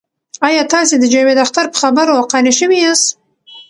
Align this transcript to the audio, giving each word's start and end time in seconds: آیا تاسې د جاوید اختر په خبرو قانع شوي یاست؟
آیا 0.47 0.63
تاسې 0.73 0.95
د 0.99 1.03
جاوید 1.13 1.37
اختر 1.45 1.65
په 1.73 1.77
خبرو 1.83 2.27
قانع 2.31 2.53
شوي 2.59 2.77
یاست؟ 2.85 3.07